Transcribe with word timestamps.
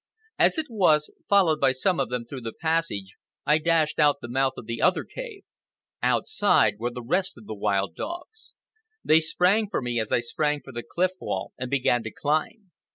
As 0.39 0.57
it 0.57 0.65
was, 0.67 1.13
followed 1.29 1.59
by 1.61 1.73
some 1.73 1.99
of 1.99 2.09
them 2.09 2.25
through 2.25 2.41
the 2.41 2.55
passage, 2.59 3.17
I 3.45 3.59
dashed 3.59 3.99
out 3.99 4.15
the 4.19 4.27
mouth 4.27 4.53
of 4.57 4.65
the 4.65 4.81
other 4.81 5.03
cave. 5.03 5.43
Outside 6.01 6.79
were 6.79 6.89
the 6.89 7.03
rest 7.03 7.37
of 7.37 7.45
the 7.45 7.53
wild 7.53 7.93
dogs. 7.95 8.55
They 9.03 9.19
sprang 9.19 9.69
for 9.69 9.79
me 9.79 9.99
as 9.99 10.11
I 10.11 10.21
sprang 10.21 10.61
for 10.63 10.71
the 10.73 10.81
cliff 10.81 11.11
wall 11.19 11.53
and 11.59 11.69
began 11.69 12.01
to 12.01 12.11
climb. 12.11 12.71